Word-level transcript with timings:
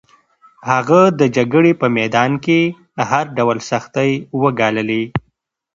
هغه 0.69 1.01
د 1.19 1.21
جګړې 1.35 1.71
په 1.81 1.87
میدان 1.97 2.31
کې 2.45 2.59
هر 3.09 3.25
ډول 3.37 3.57
سختۍ 3.69 4.11
وګاللې. 4.41 5.03